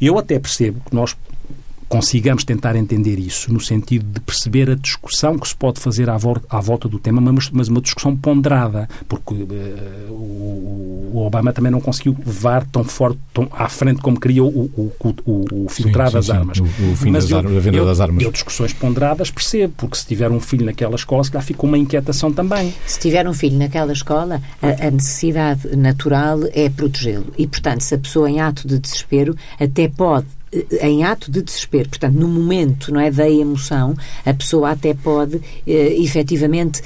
[0.00, 1.16] Eu até percebo que nós
[1.94, 6.16] consigamos tentar entender isso no sentido de perceber a discussão que se pode fazer à,
[6.16, 11.52] volta, à volta do tema, mas, mas, uma discussão ponderada, porque uh, o, o, Obama
[11.52, 14.92] também não conseguiu levar tão forte, tão à frente como queria o, o,
[15.24, 16.58] o, o filtrar sim, das sim, armas.
[16.58, 18.24] O, fim mas das eu, armas, a venda eu, das armas.
[18.24, 21.78] Eu discussões ponderadas percebo, porque se tiver um filho naquela escola, se calhar ficou uma
[21.78, 22.74] inquietação também.
[22.86, 27.32] Se tiver um filho naquela escola, a, a necessidade natural é protegê-lo.
[27.38, 30.26] E, portanto, se a pessoa em ato de desespero até pode
[30.80, 35.40] em ato de desespero, portanto, no momento não é, da emoção, a pessoa até pode
[35.66, 36.82] eh, efetivamente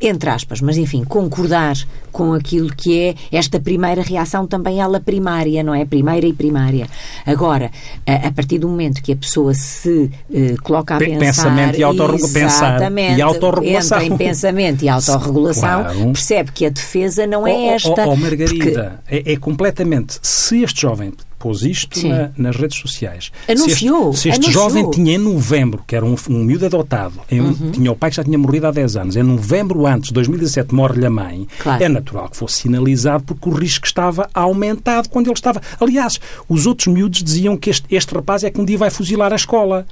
[0.00, 1.76] entre aspas, mas enfim, concordar
[2.12, 5.84] com aquilo que é esta primeira reação, também ela primária, não é?
[5.84, 6.86] Primeira e primária.
[7.24, 7.70] Agora,
[8.06, 11.18] a, a partir do momento que a pessoa se uh, coloca a pensar...
[11.18, 12.78] Pensamento e autorregulação.
[13.16, 14.02] E autorregulação.
[14.02, 16.12] Entra em pensamento e autorregulação, claro.
[16.12, 18.06] percebe que a defesa não é oh, esta.
[18.06, 19.30] Oh, oh Margarida, porque...
[19.30, 20.18] é, é completamente...
[20.22, 23.30] Se este jovem pôs isto na, nas redes sociais.
[23.48, 24.12] Anunciou.
[24.12, 24.64] Se este, se este anunciou.
[24.64, 27.70] jovem tinha em novembro, que era um, um miúdo adotado, em, uhum.
[27.70, 30.74] tinha o pai que já tinha morrido há 10 anos, em novembro antes de 2017
[30.74, 31.82] morre-lhe a mãe, claro.
[31.82, 35.60] é natural que fosse sinalizado porque o risco estava aumentado quando ele estava.
[35.80, 36.18] Aliás,
[36.48, 39.36] os outros miúdos diziam que este, este rapaz é que um dia vai fuzilar a
[39.36, 39.86] escola.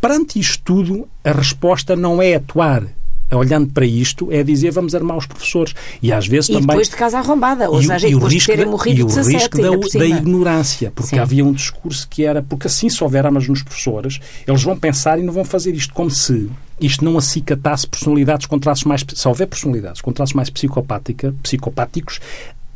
[0.00, 2.84] Perante isto tudo, a resposta não é atuar
[3.36, 5.74] olhando para isto, é dizer vamos armar os professores.
[6.02, 6.68] E às vezes e também.
[6.68, 9.34] depois de casa arrombada, ou e, seja, e depois de terem morrido e o 17,
[9.34, 11.18] risco da, da ignorância, porque Sim.
[11.18, 15.18] havia um discurso que era porque assim se houver armas nos professores, eles vão pensar
[15.18, 16.48] e não vão fazer isto como se
[16.80, 19.04] isto não acicatasse personalidades com traços mais.
[19.14, 22.20] Se houver personalidades com traços mais psicopática, psicopáticos,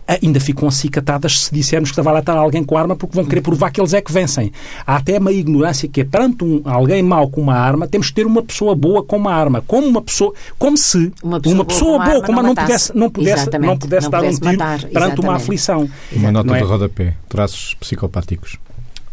[0.09, 3.43] ainda ficam acicatadas se dissermos que estava lá estar alguém com arma porque vão querer
[3.43, 4.51] provar que eles é que vencem.
[4.87, 8.15] Há até uma ignorância que é perante um, alguém mau com uma arma, temos que
[8.15, 9.63] ter uma pessoa boa com uma arma.
[9.67, 12.97] Como uma pessoa, como se uma pessoa, uma pessoa boa, com uma não, não pudesse,
[12.97, 14.79] não pudesse, não pudesse não dar um tiro matar.
[14.79, 15.21] perante Exatamente.
[15.21, 15.91] uma aflição.
[16.13, 16.59] Uma nota é?
[16.59, 18.59] de rodapé, traços psicopáticos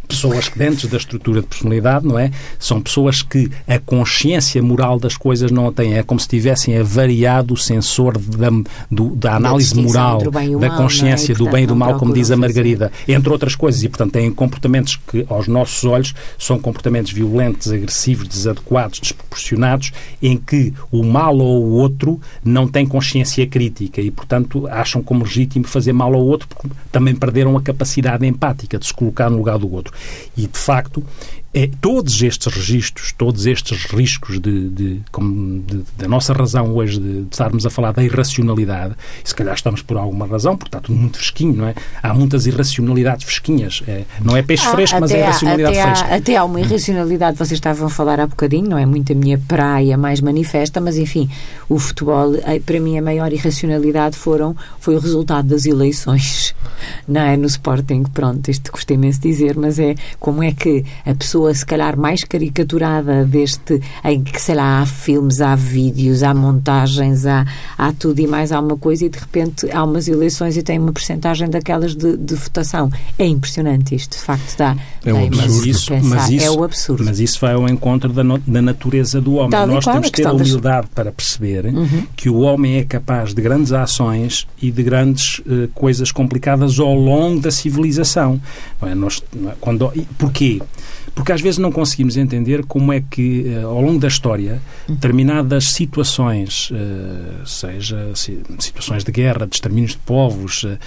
[0.05, 2.31] pessoas que dentro da estrutura de personalidade, não é?
[2.59, 5.95] São pessoas que a consciência moral das coisas não a têm.
[5.95, 8.49] É como se tivessem avariado o sensor da,
[8.89, 11.35] do, da análise da moral, da mal, consciência é?
[11.35, 13.83] do bem e do mal, como diz a Margarida, entre outras coisas.
[13.83, 19.91] E, portanto, têm comportamentos que, aos nossos olhos, são comportamentos violentos, agressivos, desadequados, desproporcionados,
[20.21, 25.23] em que o mal ou o outro não tem consciência crítica e, portanto, acham como
[25.23, 29.37] legítimo fazer mal ao outro porque também perderam a capacidade empática de se colocar no
[29.37, 29.93] lugar do outro.
[30.35, 31.03] E, de facto,
[31.55, 37.21] é, todos estes registros, todos estes riscos de, de, de, da nossa razão hoje de,
[37.23, 40.81] de, estarmos a falar da irracionalidade, e se calhar estamos por alguma razão, porque está
[40.81, 41.73] tudo muito fresquinho, não é?
[42.03, 43.81] Há muitas irracionalidades fresquinhas.
[43.87, 46.13] É, não é peixe ah, fresco, mas é irracionalidade até fresca.
[46.13, 49.15] Há, até há uma irracionalidade, vocês estavam a falar há bocadinho, não é muito a
[49.15, 51.29] minha praia mais manifesta, mas enfim,
[51.69, 52.33] o futebol,
[52.65, 56.53] para mim, a maior irracionalidade foram, foi o resultado das eleições,
[57.07, 57.37] não é?
[57.37, 61.44] No Sporting, pronto, isto gostei imenso de dizer, mas é como é que a pessoa
[61.45, 66.33] pessoa, se calhar, mais caricaturada deste, em que, sei lá, há filmes, há vídeos, há
[66.33, 67.45] montagens, há,
[67.77, 70.91] há tudo e mais alguma coisa, e de repente há umas eleições e tem uma
[70.91, 72.89] percentagem daquelas de, de votação.
[73.19, 74.75] É impressionante isto, de facto, dá.
[75.03, 75.67] É um absurdo.
[75.67, 77.03] Isso, mas isso, é o absurdo.
[77.05, 79.51] Mas isso vai ao encontro da, no, da natureza do homem.
[79.51, 80.93] Tal Nós temos que ter a humildade das...
[80.93, 82.03] para perceber uhum.
[82.15, 86.93] que o homem é capaz de grandes ações e de grandes uh, coisas complicadas ao
[86.93, 88.39] longo da civilização.
[88.81, 88.95] Não é?
[88.95, 89.53] Nós, não é?
[89.59, 90.61] Quando, porquê?
[91.15, 95.71] Porque às vezes não conseguimos entender como é que, eh, ao longo da história, determinadas
[95.71, 98.11] situações, eh, seja
[98.59, 100.77] situações de guerra, de extermínios de povos, eh,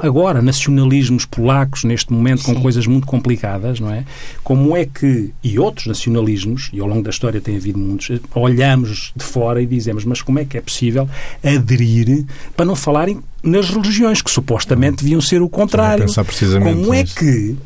[0.00, 2.62] agora nacionalismos polacos, neste momento, com Sim.
[2.62, 4.04] coisas muito complicadas, não é?
[4.44, 9.12] Como é que, e outros nacionalismos, e ao longo da história tem havido muitos, olhamos
[9.16, 11.08] de fora e dizemos, mas como é que é possível
[11.42, 12.24] aderir,
[12.56, 16.04] para não falarem nas religiões, que supostamente deviam ser o contrário.
[16.74, 17.56] Como é que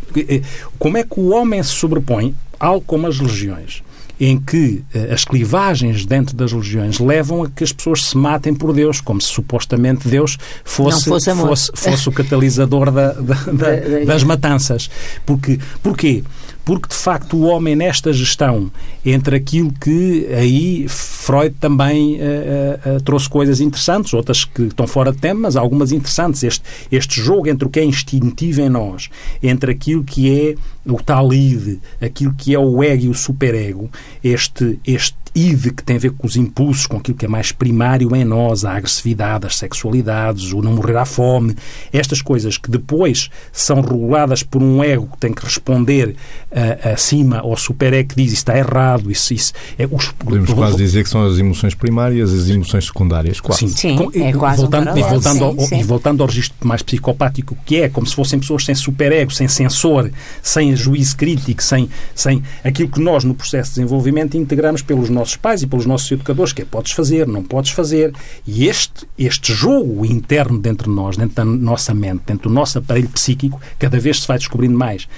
[0.79, 3.83] como é que o homem se sobrepõe, algo como as religiões,
[4.19, 8.55] em que uh, as clivagens dentro das religiões levam a que as pessoas se matem
[8.55, 14.05] por Deus, como se supostamente Deus fosse, fosse, fosse, fosse, o catalisador da, da, da,
[14.07, 14.91] das matanças.
[15.27, 16.23] Porque, porquê?
[16.65, 18.71] Porque de facto o homem nesta gestão
[19.05, 25.13] entre aquilo que aí Freud também uh, uh, trouxe coisas interessantes, outras que estão fora
[25.13, 26.43] de tema, mas algumas interessantes.
[26.43, 29.09] Este, este jogo entre o que é instintivo em nós,
[29.43, 30.55] entre aquilo que é
[30.91, 33.91] o tal id, aquilo que é o ego e o superego,
[34.23, 37.53] este, este id que tem a ver com os impulsos, com aquilo que é mais
[37.53, 41.57] primário em nós, a agressividade, as sexualidades, o não morrer à fome,
[41.93, 46.11] estas coisas que depois são reguladas por um ego que tem que responder
[46.51, 50.77] uh, acima ao superego que diz isso está errado, isso, isso é os, Podemos quase
[50.77, 53.69] dizer que são as emoções primárias as emoções secundárias, quase.
[53.69, 55.81] Sim, sim é quase voltando, um e, voltando sim, ao, sim.
[55.81, 59.49] e voltando ao registro mais psicopático que é, como se fossem pessoas sem superego, sem
[59.49, 60.11] sensor,
[60.43, 65.24] sem juízo crítico, sem, sem aquilo que nós no processo de desenvolvimento integramos pelos nossos
[65.25, 68.13] nossos pais e pelos nossos educadores, que é podes fazer, não podes fazer.
[68.47, 72.79] E este, este jogo interno dentro de nós, dentro da nossa mente, dentro do nosso
[72.79, 75.09] aparelho psíquico, cada vez se vai descobrindo mais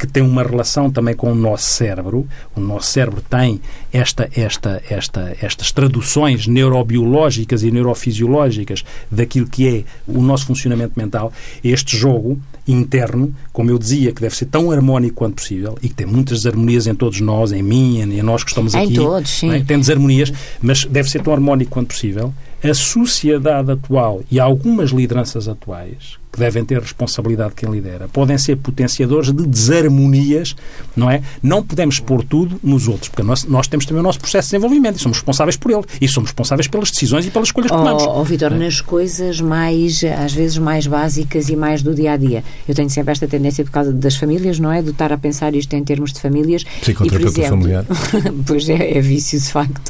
[0.00, 2.26] que tem uma relação também com o nosso cérebro.
[2.56, 3.60] O nosso cérebro tem
[3.92, 11.30] esta, esta, esta, estas traduções neurobiológicas e neurofisiológicas daquilo que é o nosso funcionamento mental.
[11.62, 15.94] Este jogo interno, como eu dizia, que deve ser tão harmónico quanto possível e que
[15.94, 18.94] tem muitas desarmonias em todos nós, em mim, em nós que estamos aqui.
[18.94, 19.50] Em todos, sim.
[19.50, 19.62] É?
[19.62, 20.32] Tem desarmonias,
[20.62, 22.32] mas deve ser tão harmónico quanto possível
[22.64, 28.56] a sociedade atual e algumas lideranças atuais que devem ter responsabilidade quem lidera, podem ser
[28.56, 30.54] potenciadores de desarmonias,
[30.96, 31.22] não é?
[31.42, 34.52] Não podemos pôr tudo nos outros, porque nós, nós temos também o nosso processo de
[34.52, 35.82] desenvolvimento e somos responsáveis por ele.
[36.00, 38.02] E somos responsáveis pelas decisões e pelas escolhas que tomamos.
[38.04, 38.58] Oh, oh Vitor, é?
[38.58, 42.44] nas coisas mais, às vezes, mais básicas e mais do dia a dia.
[42.68, 44.82] Eu tenho sempre esta tendência por causa das famílias, não é?
[44.82, 46.64] De estar a pensar isto em termos de famílias.
[46.80, 47.84] Psicoterapeuta familiar.
[48.46, 49.80] pois é, é vício, de facto.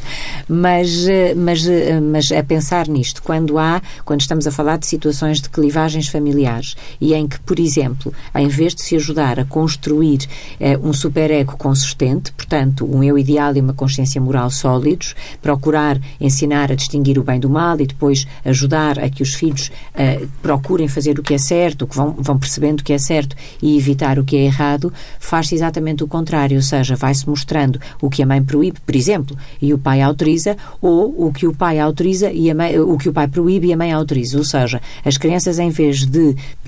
[0.48, 4.86] Mas, eh, mas, eh, mas a pensar nisto, quando há, quando estamos a falar de
[4.86, 9.40] situações de clivagens familiares, familiares e em que, por exemplo, em vez de se ajudar
[9.40, 10.20] a construir
[10.58, 16.70] eh, um superego consistente, portanto, um eu ideal e uma consciência moral sólidos, procurar ensinar
[16.70, 20.88] a distinguir o bem do mal e depois ajudar a que os filhos eh, procurem
[20.88, 24.18] fazer o que é certo, que vão, vão percebendo o que é certo e evitar
[24.18, 28.26] o que é errado, faz-se exatamente o contrário, ou seja, vai-se mostrando o que a
[28.26, 32.52] mãe proíbe, por exemplo, e o pai autoriza, ou o que o pai autoriza e
[32.54, 35.70] mãe, o que o pai proíbe e a mãe autoriza, ou seja, as crianças em
[35.70, 36.19] vez de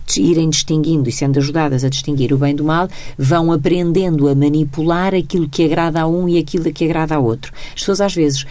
[0.06, 4.34] de irem distinguindo e sendo ajudadas a distinguir o bem do mal, vão aprendendo a
[4.34, 7.52] manipular aquilo que agrada a um e aquilo que agrada a outro.
[7.68, 8.46] As pessoas às vezes uh,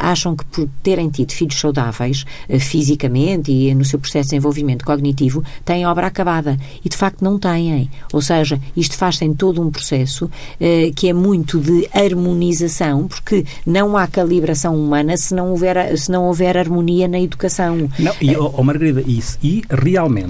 [0.00, 4.84] acham que por terem tido filhos saudáveis uh, fisicamente e no seu processo de desenvolvimento
[4.84, 7.90] cognitivo têm obra acabada e de facto não têm.
[8.12, 13.44] Ou seja, isto faz-se em todo um processo uh, que é muito de harmonização, porque
[13.66, 17.88] não há calibração humana se não houver, se não houver harmonia na educação.
[17.98, 20.23] Não, e, oh, Margarida, isso, e realmente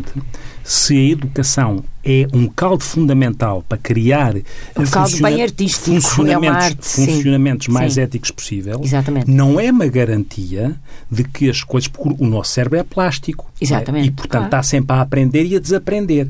[0.62, 4.34] se a educação é um caldo fundamental para criar
[4.76, 8.00] um caldo bem artístico, é funcionamentos, é arte, funcionamentos mais sim.
[8.00, 9.30] éticos possível, Exatamente.
[9.30, 10.74] não é uma garantia
[11.10, 11.88] de que as coisas.
[11.88, 13.50] Porque o nosso cérebro é plástico.
[13.60, 14.04] Exatamente.
[14.04, 14.08] É?
[14.08, 14.44] E, portanto, claro.
[14.46, 16.28] está sempre a aprender e a desaprender.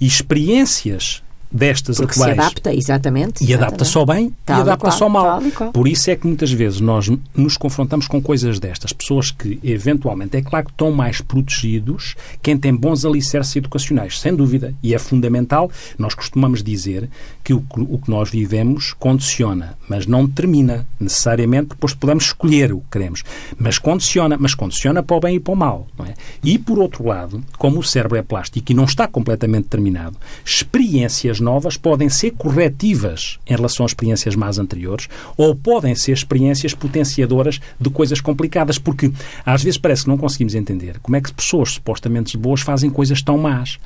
[0.00, 2.34] E experiências destas Porque atuais.
[2.34, 3.44] se adapta, exatamente.
[3.44, 5.40] E adapta-se ao bem tal e adapta-se ao mal.
[5.72, 8.92] Por isso é que muitas vezes nós nos confrontamos com coisas destas.
[8.92, 14.34] Pessoas que, eventualmente, é claro que estão mais protegidos quem tem bons alicerces educacionais, sem
[14.34, 14.74] dúvida.
[14.82, 15.70] E é fundamental.
[15.98, 17.08] Nós costumamos dizer
[17.42, 22.80] que o, o que nós vivemos condiciona, mas não determina necessariamente, depois podemos escolher o
[22.80, 23.22] que queremos.
[23.58, 25.86] Mas condiciona, mas condiciona para o bem e para o mal.
[25.98, 26.14] Não é?
[26.44, 31.39] E, por outro lado, como o cérebro é plástico e não está completamente determinado, experiências
[31.40, 37.60] novas podem ser corretivas em relação às experiências mais anteriores ou podem ser experiências potenciadoras
[37.80, 39.10] de coisas complicadas, porque
[39.44, 43.22] às vezes parece que não conseguimos entender como é que pessoas supostamente boas fazem coisas
[43.22, 43.78] tão más.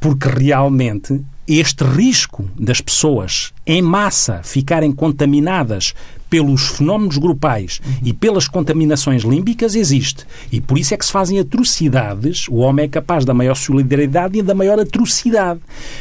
[0.00, 5.94] Porque realmente este risco das pessoas em massa ficarem contaminadas
[6.30, 7.92] pelos fenómenos grupais uhum.
[8.04, 10.24] e pelas contaminações límbicas existe.
[10.50, 12.48] E por isso é que se fazem atrocidades.
[12.48, 15.60] O homem é capaz da maior solidariedade e da maior atrocidade.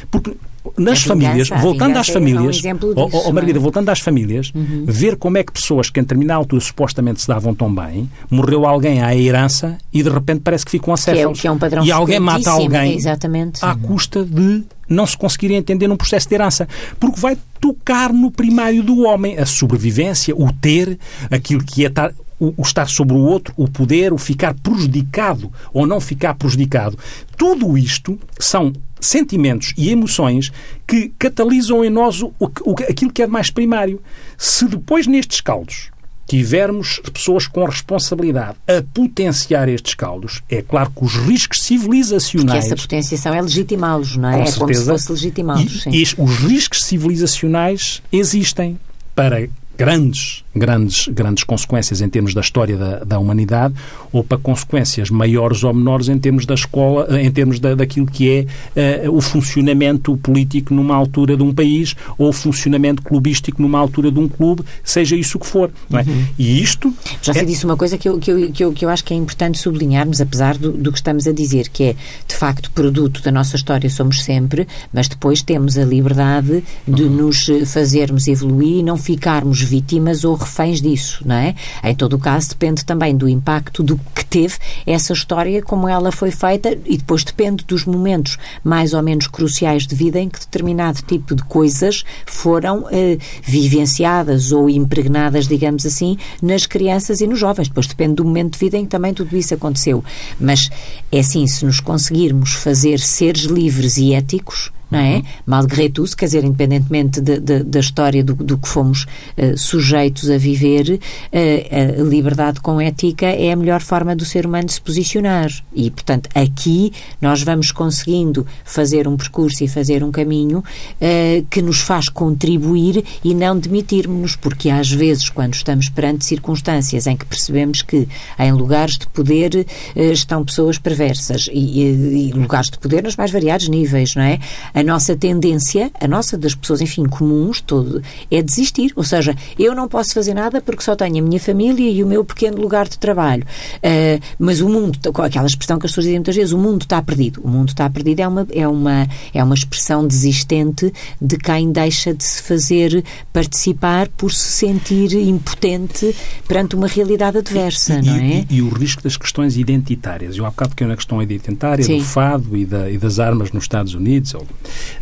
[0.09, 0.37] Porque
[0.77, 3.61] nas famílias, voltando às famílias, é um oh, oh, Margarida, é?
[3.61, 4.85] voltando às famílias, uhum.
[4.87, 8.65] ver como é que pessoas que em determinada altura supostamente se davam tão bem, morreu
[8.65, 11.39] alguém à herança e de repente parece que ficam acéfalos.
[11.39, 13.63] Que é, que é um padrão e alguém mata alguém Exatamente.
[13.63, 16.67] à custa de não se conseguirem entender num processo de herança.
[16.99, 22.13] Porque vai tocar no primário do homem a sobrevivência, o ter, aquilo que é estar
[22.41, 26.97] o, o, estar sobre o outro, o poder, o ficar prejudicado ou não ficar prejudicado.
[27.37, 30.51] Tudo isto são sentimentos e emoções
[30.87, 34.01] que catalisam em nós o, o, aquilo que é mais primário.
[34.37, 35.91] Se depois nestes caldos
[36.27, 42.65] tivermos pessoas com responsabilidade a potenciar estes caldos, é claro que os riscos civilizacionais.
[42.65, 44.37] Porque essa potenciação é legitimá-los, não é?
[44.37, 45.85] Com é certeza, como se fosse legitimá-los.
[45.87, 48.79] E os riscos civilizacionais existem
[49.13, 53.73] para grandes, grandes, grandes consequências em termos da história da, da humanidade
[54.11, 58.47] ou para consequências maiores ou menores em termos da escola, em termos da, daquilo que
[58.75, 63.79] é uh, o funcionamento político numa altura de um país ou o funcionamento clubístico numa
[63.79, 65.71] altura de um clube, seja isso o que for.
[65.93, 65.97] É?
[65.97, 66.25] Uhum.
[66.37, 66.93] E isto...
[67.21, 67.45] Já se é...
[67.45, 69.57] disse uma coisa que eu, que, eu, que, eu, que eu acho que é importante
[69.57, 71.95] sublinharmos, apesar do, do que estamos a dizer, que é,
[72.27, 77.09] de facto, produto da nossa história somos sempre, mas depois temos a liberdade de uhum.
[77.09, 81.55] nos fazermos evoluir e não ficarmos vítimas ou reféns disso, não é?
[81.83, 86.11] Em todo o caso, depende também do impacto do que teve essa história, como ela
[86.11, 90.39] foi feita, e depois depende dos momentos mais ou menos cruciais de vida em que
[90.39, 97.39] determinado tipo de coisas foram eh, vivenciadas ou impregnadas, digamos assim, nas crianças e nos
[97.39, 97.67] jovens.
[97.67, 100.03] Depois depende do momento de vida em que também tudo isso aconteceu.
[100.39, 100.69] Mas
[101.11, 105.15] é assim, se nos conseguirmos fazer seres livres e éticos, não é?
[105.15, 105.23] Uhum.
[105.45, 109.05] Malgré tout, quer dizer, independentemente de, de, da história do, do que fomos
[109.37, 114.45] uh, sujeitos a viver, uh, a liberdade com ética é a melhor forma do ser
[114.45, 115.49] humano se posicionar.
[115.73, 121.61] E, portanto, aqui nós vamos conseguindo fazer um percurso e fazer um caminho uh, que
[121.61, 127.25] nos faz contribuir e não demitirmos-nos, porque às vezes, quando estamos perante circunstâncias em que
[127.25, 129.65] percebemos que em lugares de poder
[129.95, 134.39] estão pessoas perversas e, e, e lugares de poder nos mais variados níveis, não é?
[134.81, 138.01] A nossa tendência, a nossa das pessoas, enfim, comuns, todo,
[138.31, 138.91] é desistir.
[138.95, 142.07] Ou seja, eu não posso fazer nada porque só tenho a minha família e o
[142.07, 143.43] meu pequeno lugar de trabalho.
[143.75, 146.99] Uh, mas o mundo, aquela expressão que as pessoas dizem muitas vezes, o mundo está
[146.99, 147.41] perdido.
[147.43, 152.11] O mundo está perdido é uma, é uma, é uma expressão desistente de quem deixa
[152.11, 156.15] de se fazer participar por se sentir impotente
[156.47, 158.45] perante uma realidade adversa, e, não é?
[158.49, 160.37] E, e, o risco das questões identitárias.
[160.37, 161.99] Eu há bocado pequeno na questão identitária, Sim.
[161.99, 164.33] do fado e, da, e das armas nos Estados Unidos.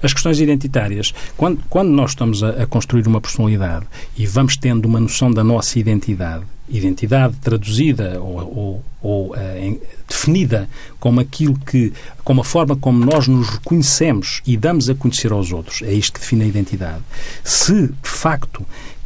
[0.02, 1.14] As questões identitárias.
[1.36, 3.86] Quando, quando nós estamos a, a construir uma personalidade
[4.18, 9.80] e vamos tendo uma noção da nossa identidade, identidade traduzida ou, ou, ou uh, em,
[10.08, 11.92] definida como aquilo que,
[12.24, 16.14] como a forma como nós nos reconhecemos e damos a conhecer aos outros, é isto
[16.14, 17.04] que define a identidade.
[17.44, 18.66] Se, de facto,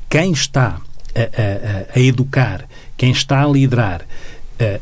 [0.09, 0.79] quem está
[1.15, 4.01] a, a, a educar, quem está a liderar,
[4.59, 4.81] uh,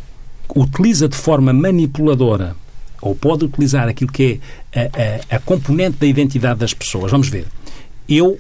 [0.56, 2.56] utiliza de forma manipuladora
[3.02, 4.40] ou pode utilizar aquilo que
[4.72, 4.90] é
[5.30, 7.12] a, a, a componente da identidade das pessoas.
[7.12, 7.48] Vamos ver.
[8.08, 8.40] Eu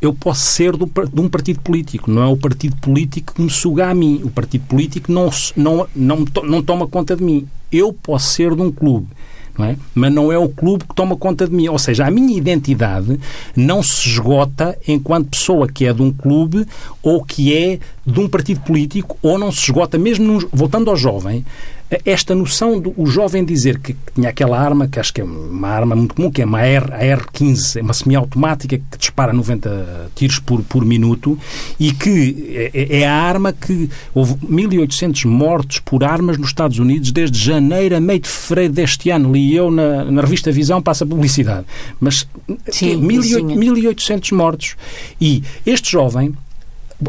[0.00, 3.50] eu posso ser do, de um partido político, não é o partido político que me
[3.50, 4.20] suga a mim.
[4.24, 7.46] O partido político não, não, não, não toma conta de mim.
[7.70, 9.06] Eu posso ser de um clube
[9.58, 9.76] não é?
[9.94, 11.68] mas não é o clube que toma conta de mim.
[11.68, 13.18] Ou seja, a minha identidade
[13.54, 16.66] não se esgota enquanto pessoa que é de um clube
[17.02, 20.96] ou que é de um partido político, ou não se esgota, mesmo no, voltando ao
[20.96, 21.44] jovem,
[22.04, 25.24] esta noção do o jovem dizer que, que, tinha aquela arma, que acho que é
[25.24, 29.32] uma arma muito comum, que é uma R, a R15, é uma semiautomática que dispara
[29.32, 31.38] 90 tiros por, por minuto
[31.78, 36.78] e que é, é, é a arma que houve 1.800 mortos por armas nos Estados
[36.78, 39.32] Unidos desde janeiro a meio de fevereiro deste ano.
[39.32, 41.66] Li eu na, na revista Visão, passa publicidade.
[42.00, 42.26] Mas
[42.68, 44.76] Sim, 1.800 mortos.
[45.20, 46.34] E este jovem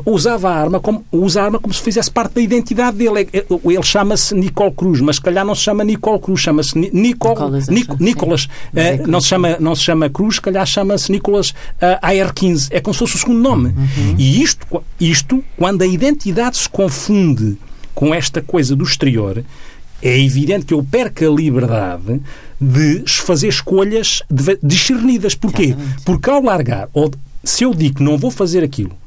[0.05, 3.29] usava a arma como, usa a arma como se fizesse parte da identidade dele.
[3.33, 6.77] É, é, ele chama-se Nicole Cruz, mas se calhar não se chama Nicole Cruz, chama-se
[6.77, 7.11] Nicole,
[7.69, 7.99] Nicolas.
[7.99, 11.99] Nicolas uh, não, se chama, não se chama Cruz, se calhar chama-se Nicolas uh, eh,
[12.01, 12.67] AR-15.
[12.71, 13.69] É como se fosse o segundo nome.
[13.69, 14.15] Uhum.
[14.17, 17.57] E isto, isto, quando a identidade se confunde
[17.93, 19.43] com esta coisa do exterior,
[20.01, 22.21] é evidente que eu perco a liberdade
[22.59, 24.23] de fazer escolhas
[24.61, 25.35] discernidas.
[25.35, 25.75] Porquê?
[26.05, 27.11] Porque ao largar, ou
[27.43, 29.02] se eu digo que não vou fazer aquilo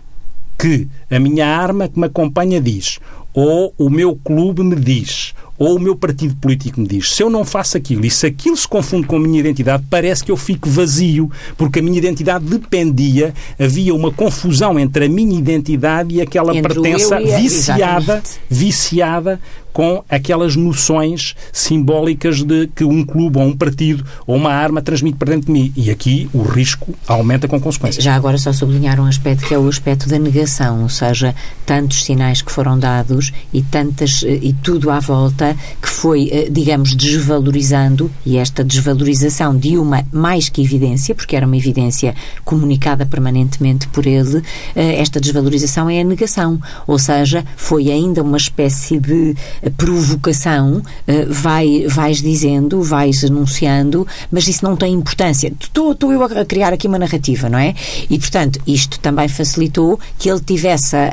[0.58, 2.98] que a minha arma que me acompanha diz,
[3.34, 7.30] ou o meu clube me diz, ou o meu partido político me diz, se eu
[7.30, 10.36] não faço aquilo e se aquilo se confunde com a minha identidade, parece que eu
[10.36, 16.20] fico vazio, porque a minha identidade dependia, havia uma confusão entre a minha identidade e
[16.20, 19.40] aquela entre pertença viciada, viciada
[19.76, 25.18] com aquelas noções simbólicas de que um clube ou um partido ou uma arma transmite
[25.18, 25.70] para dentro de mim.
[25.76, 28.02] E aqui o risco aumenta com consequências.
[28.02, 31.34] Já agora só sublinhar um aspecto que é o aspecto da negação, ou seja,
[31.66, 36.96] tantos sinais que foram dados e tantas e tudo à volta que foi, eh, digamos,
[36.96, 42.14] desvalorizando e esta desvalorização de uma mais que evidência, porque era uma evidência
[42.46, 44.42] comunicada permanentemente por ele,
[44.74, 49.36] eh, esta desvalorização é a negação, ou seja, foi ainda uma espécie de
[49.70, 50.82] provocação, uh,
[51.28, 55.52] vai, vais dizendo, vais anunciando, mas isso não tem importância.
[55.60, 57.74] Estou, eu a criar aqui uma narrativa, não é?
[58.08, 61.04] E, portanto, isto também facilitou que ele tivesse a,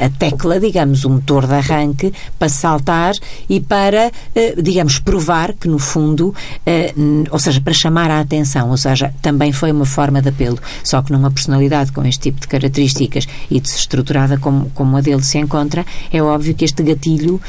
[0.00, 3.14] a, a tecla, digamos, o motor de arranque para saltar
[3.48, 8.70] e para, uh, digamos, provar que, no fundo, uh, ou seja, para chamar a atenção,
[8.70, 10.58] ou seja, também foi uma forma de apelo.
[10.82, 15.22] Só que numa personalidade com este tipo de características e desestruturada como, como a dele
[15.22, 17.40] se encontra, é óbvio que este gatilho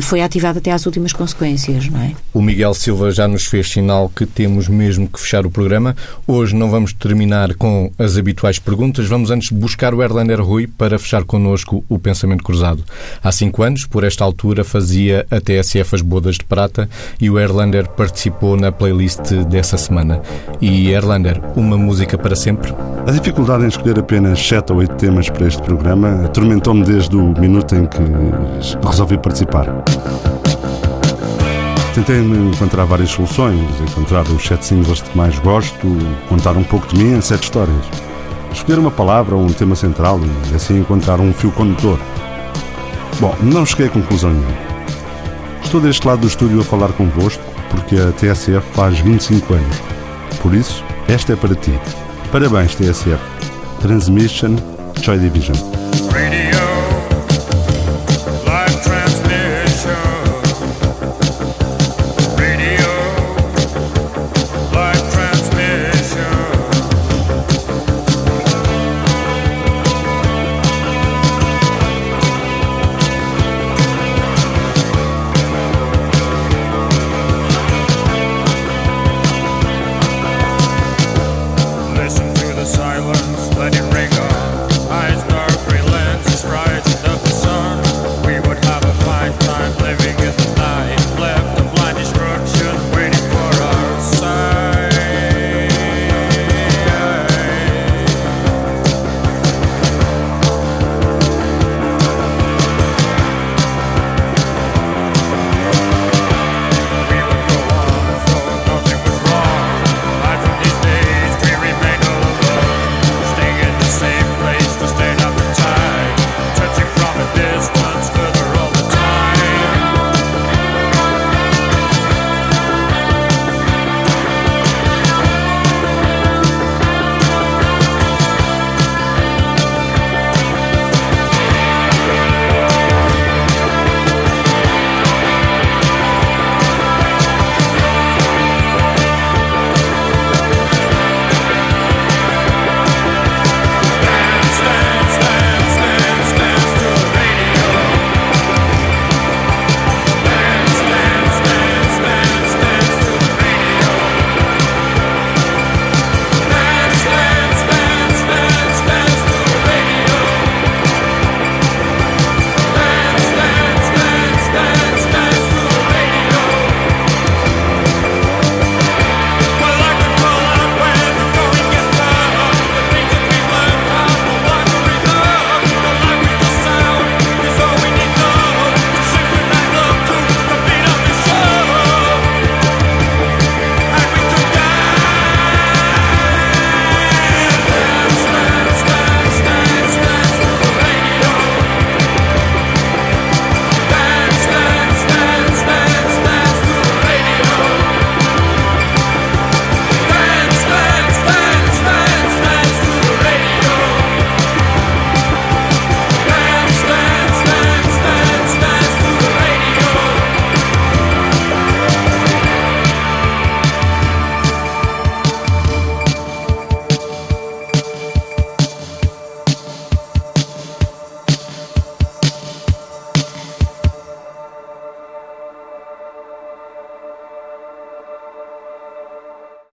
[0.00, 2.12] foi ativado até às últimas consequências, não é?
[2.32, 5.94] O Miguel Silva já nos fez sinal que temos mesmo que fechar o programa.
[6.26, 10.98] Hoje não vamos terminar com as habituais perguntas, vamos antes buscar o Erlander Rui para
[10.98, 12.84] fechar connosco o pensamento cruzado.
[13.22, 16.88] Há cinco anos, por esta altura, fazia a TSF as Bodas de Prata
[17.20, 20.22] e o Erlander participou na playlist dessa semana.
[20.60, 22.74] E Erlander, uma música para sempre?
[23.06, 27.38] A dificuldade em escolher apenas sete ou oito temas para este programa atormentou-me desde o
[27.38, 27.98] minuto em que
[28.84, 29.66] resolvi participar participar.
[31.94, 35.86] Tentei encontrar várias soluções, encontrar os sete singles que mais gosto,
[36.28, 37.84] contar um pouco de mim em sete histórias.
[38.52, 40.20] Escolher uma palavra ou um tema central
[40.50, 41.98] e assim encontrar um fio condutor.
[43.20, 44.72] Bom, não cheguei a conclusão nenhuma.
[45.62, 49.76] Estou deste lado do estúdio a falar convosco porque a TSF faz 25 anos.
[50.42, 51.72] Por isso, esta é para ti.
[52.30, 53.20] Parabéns, TSF.
[53.80, 54.56] Transmission
[55.02, 55.56] Joy Division.
[56.10, 56.71] Radio.